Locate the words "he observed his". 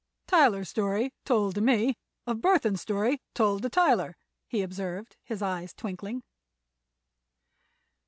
4.47-5.43